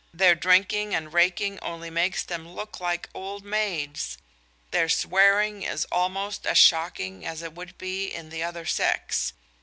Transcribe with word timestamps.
Their 0.11 0.33
drinking 0.33 0.95
and 0.95 1.13
raking 1.13 1.59
only 1.59 1.91
makes 1.91 2.23
them 2.23 2.55
look 2.55 2.79
like 2.79 3.07
old 3.13 3.45
maids. 3.45 4.17
Their 4.71 4.89
swearing 4.89 5.61
is 5.61 5.85
almost 5.91 6.47
as 6.47 6.57
shocking 6.57 7.23
as 7.23 7.43
it 7.43 7.53
would 7.53 7.77
be 7.77 8.05
in 8.11 8.29
the 8.29 8.41
other 8.41 8.65
sex. 8.65 9.33